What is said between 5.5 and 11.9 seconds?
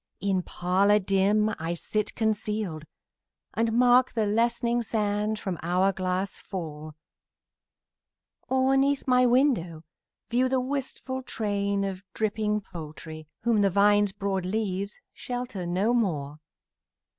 hour glass fall; Or 'neath my window view the wistful train